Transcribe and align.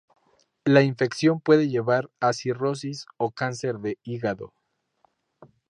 La 0.65 0.81
infección 0.81 1.41
puede 1.41 1.69
llevar 1.69 2.09
a 2.19 2.33
cirrosis 2.33 3.05
y 3.19 3.31
cáncer 3.35 3.77
de 3.77 3.99
hígado. 4.01 4.51